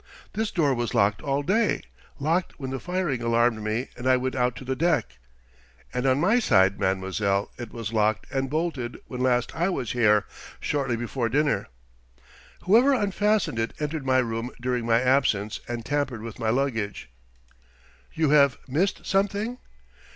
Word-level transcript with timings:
"This 0.33 0.49
door 0.49 0.73
was 0.73 0.95
locked 0.95 1.21
all 1.21 1.43
day 1.43 1.83
locked 2.19 2.59
when 2.59 2.71
the 2.71 2.79
firing 2.79 3.21
alarmed 3.21 3.61
me 3.61 3.89
and 3.95 4.07
I 4.07 4.17
went 4.17 4.33
out 4.33 4.55
to 4.55 4.65
the 4.65 4.75
deck." 4.75 5.19
"And 5.93 6.07
on 6.07 6.19
my 6.19 6.39
side, 6.39 6.79
mademoiselle, 6.79 7.51
it 7.59 7.71
was 7.71 7.93
locked 7.93 8.25
and 8.31 8.49
bolted 8.49 8.97
when 9.05 9.21
last 9.21 9.55
I 9.55 9.69
was 9.69 9.91
here, 9.91 10.25
shortly 10.59 10.95
before 10.95 11.29
dinner." 11.29 11.67
"Whoever 12.63 12.95
unfastened 12.95 13.59
it 13.59 13.75
entered 13.79 14.03
my 14.03 14.17
room 14.17 14.49
during 14.59 14.87
my 14.87 14.99
absence 14.99 15.59
and 15.67 15.85
tampered 15.85 16.23
with 16.23 16.39
my 16.39 16.49
luggage." 16.49 17.11
"You 18.15 18.31
have 18.31 18.57
missed 18.67 19.05
something?" 19.05 19.59